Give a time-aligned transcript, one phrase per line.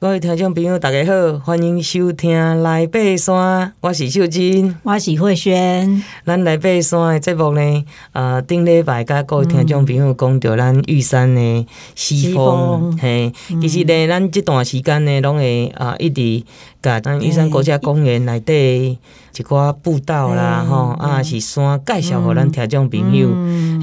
[0.00, 6.02] 各位听众朋友，大家好，欢迎收听《来爬山》，我是秀珍，我是慧萱。
[6.24, 16.44] 咱来爬山的节目呢，呃，顶礼拜甲各位听众朋友讲到咱玉山的西风，嘿，其实呢，咱这段时间呢，拢会啊一直
[16.82, 18.98] 甲咱玉山国家公园内底
[19.36, 23.28] 一寡步道啦，吼啊是山介绍互咱听众朋友。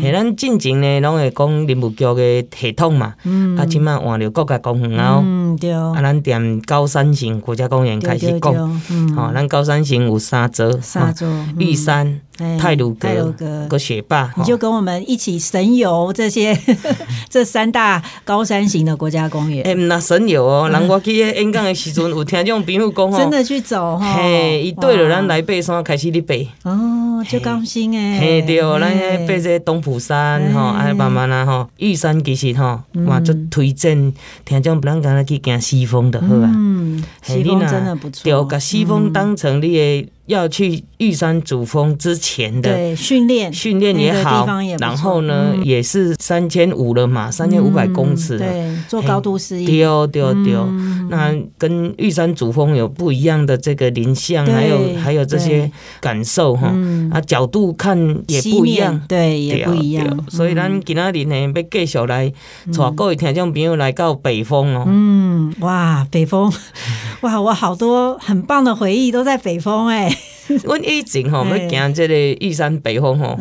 [0.02, 3.16] 嘿，咱进前呢，拢会讲林务局的系统嘛，
[3.58, 5.24] 啊，即满换着国家公园哦，
[5.60, 8.82] 对，啊，咱踮高山型国家公园开始讲，
[9.16, 11.28] 吼，咱高山型有三座，三座，
[11.58, 12.20] 玉山、
[12.60, 16.58] 太鲁阁、个雪霸，你就跟我们一起神游这些
[17.30, 19.64] 这三大高山型的国家公园。
[19.66, 26.36] 哎，那神游哦，人我去演讲的时阵，有听种朋友讲真的去走哈，嘿，一对了，咱来爬山开始哩爬，
[26.70, 34.14] 哦，就高兴诶，嘿，对，咱爬这东埔山吼，哎，慢慢啦吼，玉山其实吼，嘛就推荐
[34.46, 40.10] 听众不能讲去行西峰的好啊，嗯，西峰真的不错，就把西峰当成你的。
[40.28, 44.46] 要去玉山主峰之前的训练，训练也好，
[44.80, 50.66] 然后呢，也是三千五了嘛，三千五百公尺，对，做高度适应，丢丢丢，
[51.10, 56.68] 那跟玉山主峰有不一样的这个林相，还有还有这些感受哈，
[57.12, 62.32] 啊，角度看也不一样，对，也不一样，所以咱今仔日呢，要继续来
[62.78, 65.27] 带各位听众朋友来到北峰哦，嗯，
[65.60, 66.52] 哇，北风，
[67.22, 70.16] 哇，我好多很棒的回忆都在北峰哎。
[70.64, 73.38] 阮以前吼 要行这个玉山北峰吼，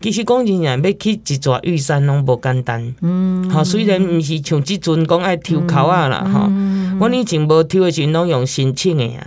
[0.00, 2.94] 其实讲真正要去一座玉山拢无简单。
[3.02, 6.50] 嗯，好，虽然毋是像即阵讲爱抽考啊啦，吼，
[6.98, 9.26] 阮以前无抽的时阵拢用申请的啊。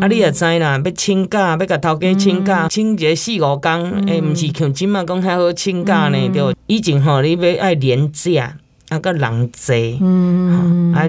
[0.00, 6.54] 啊，你也知啦，要请假，要甲头家请假，请一个四五工，诶，毋是像即嘛讲遐好请假呢，对。
[6.68, 8.56] 以前吼，你要爱连假，
[8.88, 11.06] 啊，个人济，嗯，啊，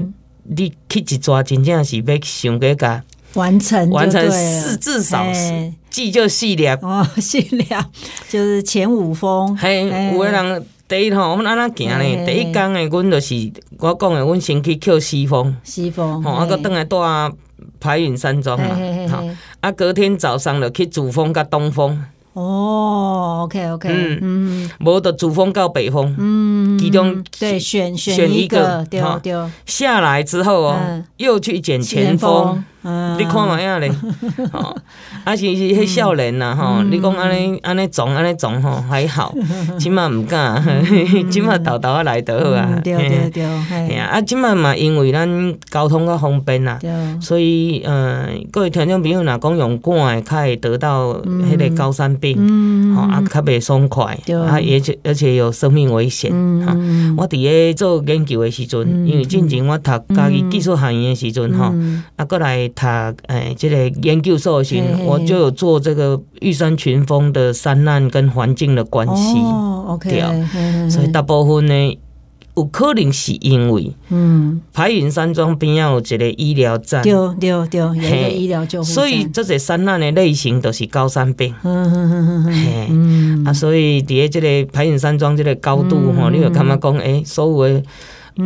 [0.47, 3.03] 你去一抓真正是要想个甲。
[3.33, 7.65] 完成完成四至少是记就四列哦， 四列
[8.29, 9.55] 就是前五峰。
[9.57, 12.25] 嘿，有个人第一吼，我们安那行呢？
[12.25, 16.97] 第一工诶，阮就是我讲的，阮先去扣西峰，西峰，吼，啊，搁倒来住
[17.81, 18.77] 排云山庄嘛，
[19.09, 19.21] 好，
[19.59, 22.01] 啊，隔天早上就去主峰甲东峰。
[22.35, 24.19] 哦，OK OK，嗯。
[24.21, 29.33] 嗯，无的主峰到北峰，嗯，其中对选选一个，对对，
[29.65, 32.63] 下来之后哦，又去捡前峰。
[33.17, 33.91] 你看嘛样咧，
[34.53, 34.75] 吼，
[35.23, 39.33] 啊是是迄少年呐，吼，你讲安尼安尼种安尼种吼还好，
[39.79, 40.63] 即码毋敢，
[41.29, 43.43] 即码豆豆啊来得好啊，对对对，
[43.89, 45.27] 系啊，啊起码嘛，因为咱
[45.71, 46.77] 交通较方便啦，
[47.19, 54.13] 所以呃，各位听众朋友若讲用赶诶，较会得到迄个高山病，吼，啊较袂爽快，
[54.45, 56.31] 啊而且而且有生命危险，
[56.63, 56.77] 哈，
[57.17, 61.73] 我伫咧做研究诶时阵，因为进前我读家己技术学院诶时阵，吼，
[62.17, 62.69] 啊过来。
[62.75, 69.39] 他诶，这个研究所时，我就有做这个玉山群峰的山难跟环境的关系。
[69.39, 71.97] 哦，OK，所以大部分呢，
[72.57, 78.85] 有可能是因为，嗯，排云山庄边要有一个医疗站，对对对，有一个医疗救护。
[78.85, 81.55] 所以这些山难的类型都是高山病。
[81.63, 87.83] 嗯嗯嗯嗯，啊，所以伫个这个排云山庄这个高度哈，你有感觉讲，诶，所有的。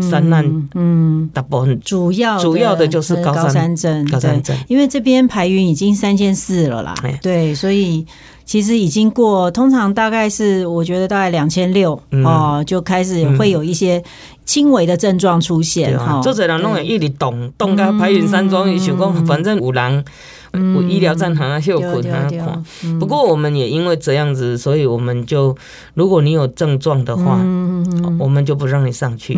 [0.02, 8.06] 山难，嗯，大部分主要主要的就是高山症，高山镇，因为这边排云已经三千四了啦，对，所以
[8.46, 14.04] 其实已经过，通常大概是我觉得大概两千六哦，就开始会有一些
[14.46, 16.22] 轻微的症状出现哈。
[16.22, 20.06] 做者人弄会一直动，动到白云山庄，想讲反正有人。
[20.54, 25.56] 我医疗站还要有困啊看，不过我们也因为这样子，所以我们就，
[25.94, 27.40] 如果你有症状的话，
[28.20, 29.36] 我们就不让你上去。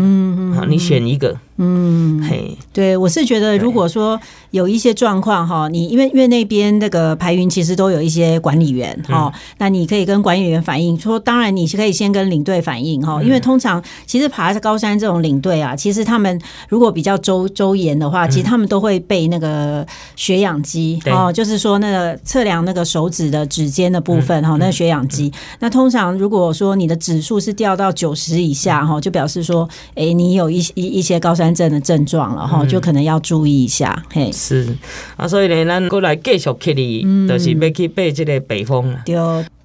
[0.55, 1.35] 好，你选一个。
[1.57, 19.85] 嗯，嘿，对，我是觉得，如果说有一些状况哈，你因为因为那边那个排云其实都有一些管理员哈，那你可以跟管理员反映说，当然你是可以先跟领队反映哈，因为通常其实爬高山这种领队啊，其实他们如果比较周周延的话，其实他们都会备那个
[20.15, 20.99] 血氧机。
[21.05, 25.31] 哦，就是说那个测量那个手指的指尖的部分哈，那个血氧机。
[25.59, 34.03] 那通常如果说你的指数是掉到九十以下哈，就表示说，哎，你有一一一些高山症的症状了哈，就可能要注意一下。
[34.13, 34.77] 嘿，是
[35.17, 38.95] 啊，所以呢，咱过来继续去哩，就是要去爬这个北峰。
[39.05, 39.15] 对，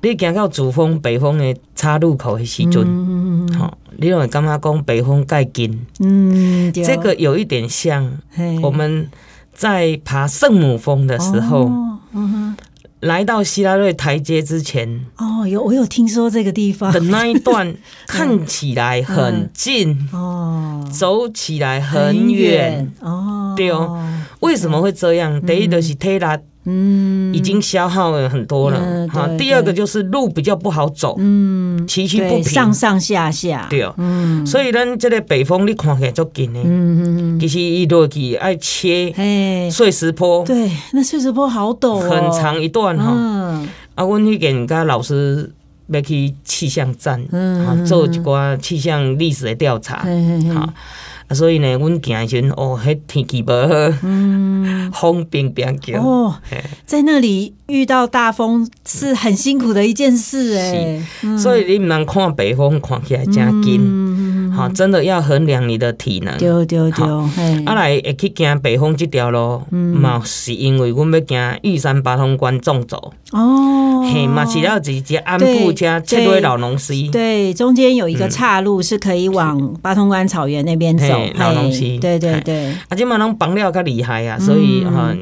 [0.01, 5.87] 你行到主峰北峰的岔路口的时阵，好，你认为感觉讲北风盖紧？
[6.01, 8.19] 嗯，这个有一点像
[8.63, 9.09] 我们。
[9.57, 12.55] 在爬圣母峰的时候，哦嗯、
[13.01, 16.93] 来到希拉瑞台阶之前，哦，有我有听说这个地方。
[16.93, 17.75] 的那一段
[18.07, 23.55] 看起来很近，哦，走起来很远，哦。
[23.57, 23.99] 对哦，
[24.41, 25.41] 为什么会这样？
[25.41, 26.39] 第一就是体力。
[26.67, 29.09] 嗯，已经消耗了很多了。
[29.09, 33.67] 好，第二个就是路比较不好走，嗯，崎岖不平，上上下下。
[33.71, 39.15] 对，嗯，所以咱这个北风你看起来足近的，嗯嗯，其实一落去爱切
[39.71, 43.13] 碎石坡，对，那碎石坡好陡，很长一段哈。
[43.95, 45.51] 啊，阮去给人家老师
[45.89, 50.05] 要去气象站，嗯，做一寡气象历史的调查，
[50.53, 50.69] 好。
[51.29, 56.01] 啊，所以呢，阮行的时阵哦，迄天气无好，嗯，风冰冰叫。
[56.01, 56.37] 哦，
[56.85, 61.05] 在那里遇到大风是很辛苦的一件事诶。
[61.21, 64.26] 是，所以你唔能看北风看起来真紧，
[64.57, 66.37] 好，真的要衡量你的体能。
[66.39, 67.05] 对对对，
[67.65, 73.13] 啊来会去行北风这条路，嘛是因为阮要行玉山八通关纵走。
[73.33, 81.05] 哦，嘿，嘛是要直接安步加切对老农溪，对，中间有一个岔路是可以往八通关草原那边走。
[81.39, 85.15] 老农西，对对对，啊，今嘛拢绑了较厉害啊，所以哈。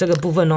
[0.00, 0.56] 这个部分都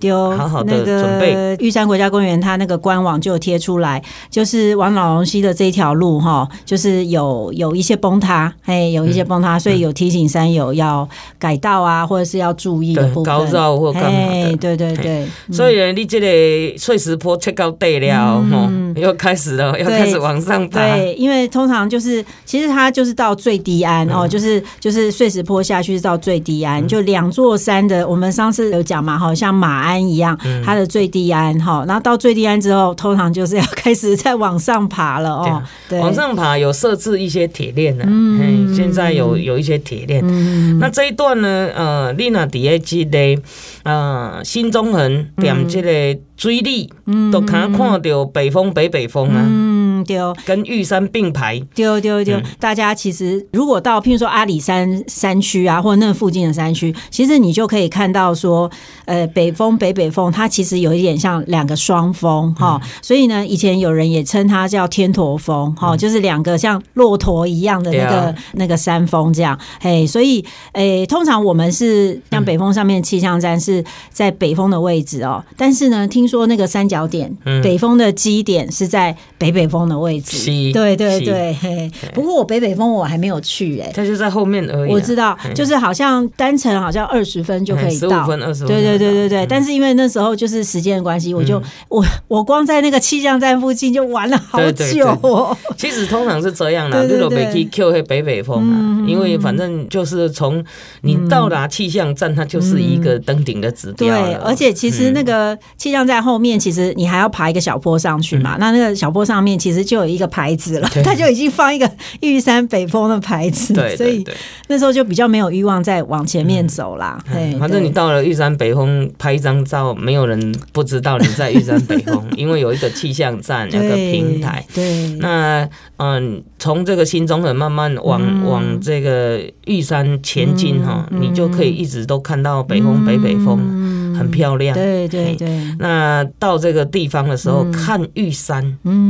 [0.00, 1.56] 要好好的准备。
[1.58, 11.08] 玉山国家公园它那个官网就有贴出来，就是往老龙溪的这一条路哈，就是有有一些崩塌，哎，有一些崩塌，所以有提醒山友要
[11.38, 13.32] 改道啊，或者是要注意的部分。
[13.32, 14.56] 高绕或干嘛的？
[14.58, 15.26] 对对对。
[15.50, 20.80] 所以呢，你这个碎石坡切到底了，嗯又开始了，要开始往上爬。
[20.80, 28.06] 对，因为通常就是，其实它就是到最低安哦，就是就是碎石坡下去是到最低安，就两座山的。
[28.06, 28.81] 我们上次有。
[28.82, 35.62] 讲嘛，好像马鞍一样，它的最低鞍哈，然后到最低鞍之后，通常就是要开始再往上爬了哦。
[35.88, 40.22] 对，往上爬有设置一些铁链的，嗯，现在有有一些铁链。
[40.26, 43.38] 嗯，那这一段呢，呃，丽娜底下记得，
[43.84, 46.92] 呃，新中横点这个追力，
[47.30, 49.61] 都看看到北风北北风啊。
[50.04, 51.60] 对，跟玉山并排。
[51.74, 58.70] 对对对，大家其实如果到譬如说阿里山山区啊，或者那附近的山区，其实你就可以看到说，
[59.04, 62.80] 呃，北峰北北峰，它其实有一点像两个双峰哈。
[63.00, 69.58] 所以呢，以前有人也称它叫天驼峰哈，就是两个像骆驼一样的那个那个山峰这样。
[69.80, 77.32] 嘿，所以诶，通常我们是像北峰上面气象站是在北峰的位置哦，但是呢，听说那个三角点
[77.62, 81.90] 北峰的基点是在北北峰的位置，对对对，嘿。
[82.14, 84.90] 不过我北北峰我还没有去哎，它就在后面而已。
[84.90, 88.68] 我知道，就是好像单程好像二十分就可以到，十五分二十分。
[88.68, 89.46] 对对对对对。
[89.46, 95.56] 但是因为那时候就是时间的关系，我就我我光在那个气象站附近就玩了好久哦。
[95.76, 100.64] 其实通常是这样的，如果北去 Q 黑北北峰啊，因为反正就是从
[101.02, 104.08] 你到达气象站，它就是一个登顶的指标。
[104.08, 108.56] 对，而且其实那个气象站后面，其实你还要爬一个小坡上去嘛。
[108.58, 111.90] 那那个小坡上面其实就有一个牌子了，他就已经放一个
[112.20, 114.24] 玉山北峰的牌子，所以
[114.68, 117.22] 那时候就比较没有欲望再往前面走啦。
[117.58, 124.64] 反正你到了玉山北峰拍一张照，没有人不知道你在玉山北峰，因为有一个气象站，有个平台。
[124.74, 133.81] 对，那嗯，从这个新中横慢慢往往这个玉山前进哈，你就可以一直都看到北峰北北峰，
[134.22, 134.74] 很漂亮。
[134.74, 135.62] 对对对。
[135.78, 138.62] 那到这个地方的时候，看玉山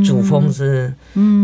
[0.05, 0.43] 主峰。
[0.53, 0.93] 是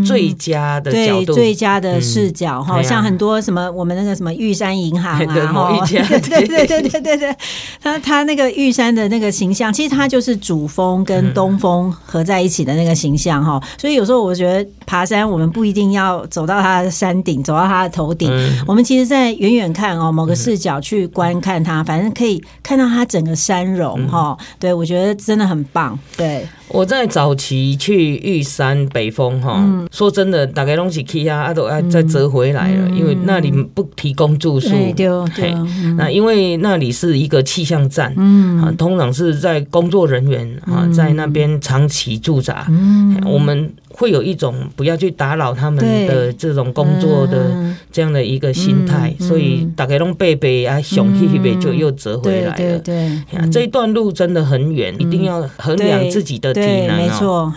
[0.06, 7.36] 最佳的角度，最佳的视角哈，像很多什么我们那个什么玉山银行啊， 哈， 对对对对对对，
[7.82, 18.30] 他他那个玉山的那个形象，其实它就是主峰跟东峰合在一起的那个形象哈，所以有时候我觉得爬山我们不一定要走到它的山顶，走到它的头顶，
[18.66, 26.46] 我们其实在远远看哦，某个视角去观看它，反正可以看到它整个山容哈，对我觉得真的很棒，对。
[26.70, 34.68] 我在早期去玉山北峰哈，说真的，大概拢是去啊，啊都要再折回来了，因为那里不提供住宿。
[34.94, 35.54] 对对。
[35.96, 43.72] 那因为那里是一个气象站，嗯，啊通常是在工作人员啊在那边长期驻扎，嗯，我们。
[43.98, 52.54] 会有一种不要去打扰他们的这种工作的这样的一个心态，所以大概拢背背啊，熊屁屁就又折回来了。
[52.56, 56.96] 对对，这一段路真的很远，一定要衡量自己的体能。
[56.96, 57.52] 没错，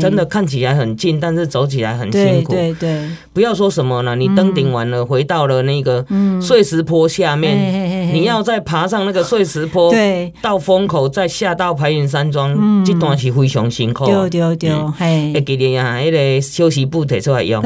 [0.00, 2.52] 真的看起来很近，但是走起来很辛苦。
[2.52, 6.04] 对对，不要说什么了，你登顶完了，回到了那个
[6.42, 14.06] 碎石坡下面，你要再爬上那个碎石坡，对，到风口再下到白云山庄，这段是非常辛苦。
[14.06, 15.32] 对对对，嘿，
[15.72, 17.62] 呀，那个休息步提出来用，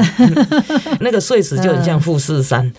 [1.01, 2.71] 那个碎石就很像富士山，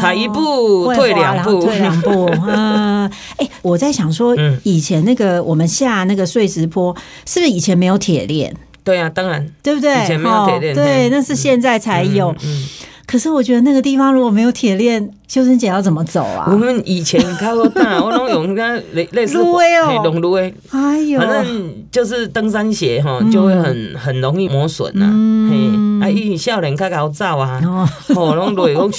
[0.00, 2.30] 踩一步退两步，退两步。
[2.46, 6.94] 嗯，哎，我在想说，以前那个我们下那个碎石坡，
[7.26, 8.54] 是不是以前没有铁链？
[8.84, 10.02] 对啊，当然，对不对？
[10.02, 12.34] 以前没有铁链，对，那是现在才有。
[13.12, 16.48] 可是我觉得那个地方如果没有铁链，修身姐要怎么走啊？
[16.50, 20.02] 我们以前开过大，我拢用那类类似路威哦。
[20.70, 25.04] 哎呦，反正就是登山鞋哈，就会很很容易磨损呐。
[25.50, 27.60] 嘿，啊，以少年较好走啊，
[28.16, 28.90] 哦，拢落拢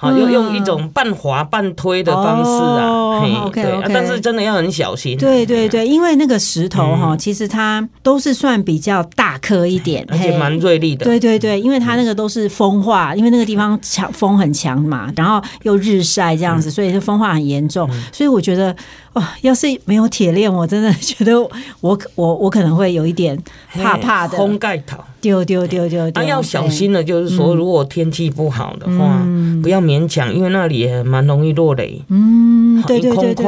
[0.00, 5.16] 好，用用一种半滑半推的方式啊，嘿，OK OK，但是真的要很小心。
[5.16, 11.04] 对对对，因为那个石头哈，其实它都是算比较大颗一点，而且蛮锐利的。
[11.04, 17.88] 对对对，因为它那个都是风化，因为那个地方强风很强嘛，然后又日晒这样子，所以是风化很严重。
[18.12, 18.76] 所以我觉得，
[19.14, 21.40] 哇，要是没有铁链，我真的觉得
[21.80, 23.38] 我我我可能会有一点
[23.72, 24.36] 怕怕的。
[24.36, 24.98] 风盖头。
[25.20, 29.26] 丢丢丢丢，啊，要小心的，就是说，如果天气不好的话，
[29.62, 32.00] 不要勉强，因为那里也蛮容易落雷。
[32.08, 33.44] 嗯，对对对对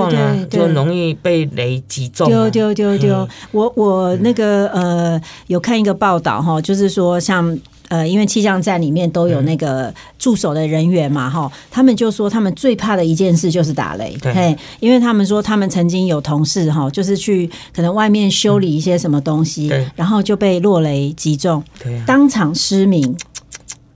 [0.50, 2.28] 对，就容易被雷击中。
[2.28, 7.58] 丢丢丢丢，我我那个呃，有看一个报道哈，就是说像。
[7.88, 23.16] 呃，因为气象站里面都有那个驻守的人员嘛，哈、嗯，他们就说他们最怕的一件事就是打雷，对，因为他们说他们曾经有同事哈，就是去可能外面修理一些什么东西，嗯、然后就被落雷击中，对，当场失明。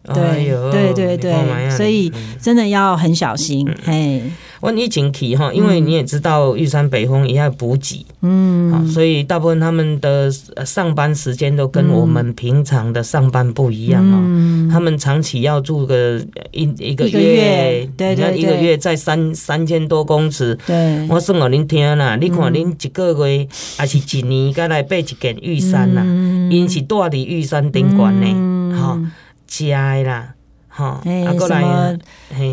[0.05, 3.65] 对，对对对对，所以真的要很小心。
[3.69, 4.23] 嗯、嘿，
[4.63, 10.31] 我以前去哈，因为你也知道玉山北峰也要补给，嗯，所以大部分他们的
[10.65, 14.71] 上班时间都跟我们平常的上班不一样啊。
[14.73, 20.57] 他们长期要住个一一个月，对对对，一个月在三三千多公尺。
[20.65, 26.05] 对，我算给您听啦，你看您一个月还是一年，该来背一件玉山啦，
[26.53, 29.01] 因是住在玉山顶馆呢，哈。
[29.45, 30.35] 家啦，
[30.75, 31.99] 哈，啊，过来，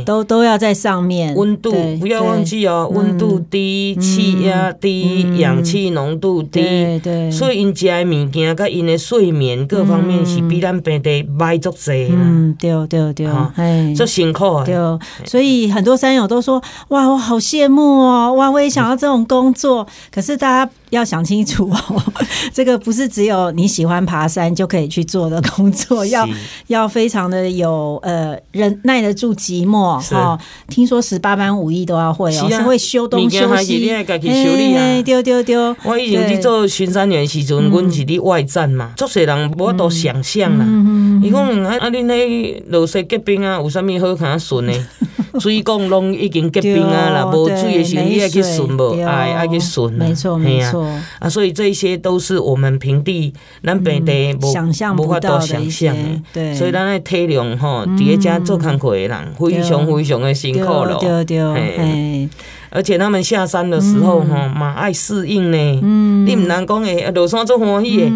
[0.06, 1.34] 都都要在上面。
[1.36, 1.72] 温度
[2.02, 12.10] 不要忘记哦，温度低，气压低，氧气浓度低，对，所以因食的物件，甲因的睡眠各方面是比咱平地歹足济。
[12.12, 14.66] 嗯，对对对，哎，足辛苦啊。
[14.66, 14.76] 对，
[15.26, 19.88] 所以很多山友都说，哇，我好羡慕哦，哇，我也想要这种工作。
[20.12, 20.72] 可是大家。
[20.90, 22.04] 要想清楚哦，
[22.54, 26.28] 这个不是只有你喜欢爬山就可以去做的工作，要
[26.68, 30.40] 要非常的有呃忍耐得住寂寞哦。
[30.68, 33.90] 听说十八般武艺都要会哦，是会修东修西，
[34.76, 35.76] 哎，丢丢丢。
[35.84, 40.66] 我以前去做巡山员时阵，阮是伫外站嘛，做些人我都想象啦。
[41.22, 44.74] 伊讲啊，啊，恁迄落雪结冰啊，有啥物好看顺呢？
[45.40, 49.00] 水讲拢已经结冰啊啦，无水的时候你爱去顺无？
[49.06, 50.06] 哎，爱去顺啊。
[50.06, 50.84] 没错，没错。
[51.20, 53.32] 啊，所以这些都是我们平地
[53.64, 55.96] 咱平地无想象不到的想象
[56.34, 60.98] 对，所以咱的体谅吼，底下家做工课的人非常非常的辛苦咯。
[61.00, 62.30] 对对对，
[62.72, 65.80] 而且他们下山的时候吼，嘛爱适应呢。
[65.84, 68.12] 嗯，你唔能讲诶，落山做欢喜诶。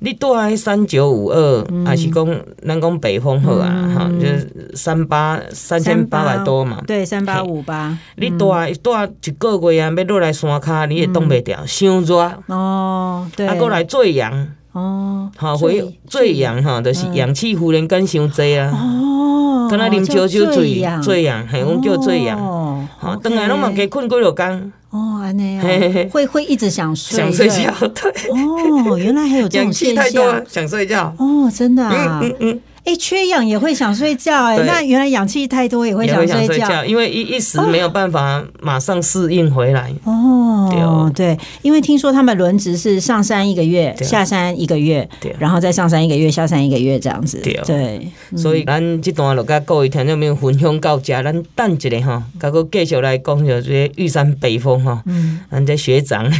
[0.00, 2.24] 你住喺三九五二，还是讲
[2.66, 3.94] 咱讲北风好啊？
[3.96, 6.80] 哈，就是三八三千八百多嘛。
[6.86, 7.98] 对，三八五八。
[8.16, 12.32] 你住住一个月啊，要落来山卡，你也冻袂掉，伤热。
[12.46, 13.46] 哦，对。
[13.48, 14.48] 啊，过来最阳。
[14.72, 15.30] 哦。
[15.36, 18.70] 好，回最阳哈，就是氧气忽然间伤济啊。
[18.72, 19.68] 哦。
[19.68, 22.38] 跟他啉烧酒醉，醉阳，嘿，我们叫醉阳。
[22.38, 22.86] 哦。
[22.98, 24.72] 好，等下拢嘛加困几落工。
[24.90, 28.10] 哦，安尼哦，会会一直想睡，想睡觉，对。
[28.30, 31.14] 哦，原来还有这种现象，想睡觉。
[31.18, 32.20] 哦，真的啊。
[32.22, 32.60] 嗯嗯。
[32.88, 39.92] 哎，缺氧也会想睡觉，哎，那原来氧气太多也会想睡觉，因为一一时没有办法马上适应回来。
[40.04, 45.06] 哦，对，因为听说他们轮值是上山一个月，下山一个月，
[45.38, 47.38] 然后再上山一个月，下山一个月这样子。
[47.66, 56.24] 对，所以咱这段就甲各位听众朋友分享到这，咱等一下哈，甲个继续来讲就这玉山北峰哈，嗯，咱这学长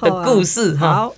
[0.00, 1.10] 的故事哈。